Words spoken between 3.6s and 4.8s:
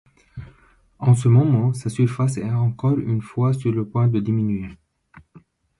le point de diminuer.